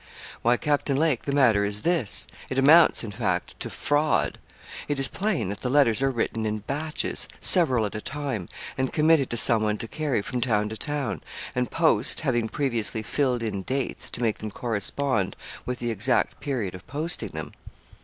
[0.41, 4.39] 'Why, Captain Lake, the matter is this it amounts, in fact, to fraud.
[4.87, 8.91] It is plain that the letters are written in batches several at a time and
[8.91, 11.21] committed to some one to carry from town to town,
[11.53, 15.35] and post, having previously filled in dates to make them correspond
[15.67, 17.51] with the exact period of posting them.'